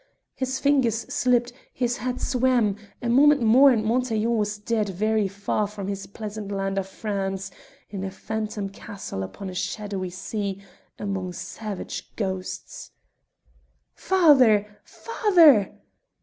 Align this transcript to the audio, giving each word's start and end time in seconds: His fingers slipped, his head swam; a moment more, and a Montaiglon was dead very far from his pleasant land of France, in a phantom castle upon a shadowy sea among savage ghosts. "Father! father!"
His 0.33 0.57
fingers 0.59 0.95
slipped, 1.13 1.53
his 1.71 1.97
head 1.97 2.19
swam; 2.19 2.75
a 3.03 3.07
moment 3.07 3.43
more, 3.43 3.69
and 3.69 3.85
a 3.85 3.87
Montaiglon 3.87 4.35
was 4.35 4.57
dead 4.57 4.89
very 4.89 5.27
far 5.27 5.67
from 5.67 5.87
his 5.87 6.07
pleasant 6.07 6.51
land 6.51 6.79
of 6.79 6.87
France, 6.87 7.51
in 7.91 8.03
a 8.03 8.09
phantom 8.09 8.69
castle 8.69 9.21
upon 9.21 9.47
a 9.47 9.53
shadowy 9.53 10.09
sea 10.09 10.59
among 10.97 11.33
savage 11.33 12.15
ghosts. 12.15 12.89
"Father! 13.93 14.79
father!" 14.83 15.75